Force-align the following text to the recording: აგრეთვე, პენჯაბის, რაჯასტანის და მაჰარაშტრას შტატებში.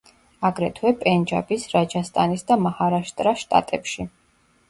აგრეთვე, 0.47 0.93
პენჯაბის, 1.01 1.65
რაჯასტანის 1.75 2.45
და 2.53 2.57
მაჰარაშტრას 2.63 3.43
შტატებში. 3.45 4.09